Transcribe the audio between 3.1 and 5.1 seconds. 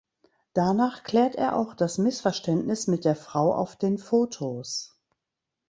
Frau auf den Fotos.